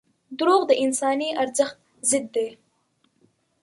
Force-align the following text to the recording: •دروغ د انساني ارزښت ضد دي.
•دروغ 0.39 0.61
د 0.67 0.71
انساني 0.83 1.29
ارزښت 1.41 1.77
ضد 2.09 2.25
دي. 2.35 2.47